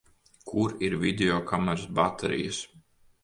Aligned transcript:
Kur 0.51 0.71
ir 0.87 0.95
videokameras 1.03 1.83
baterijas? 1.99 2.65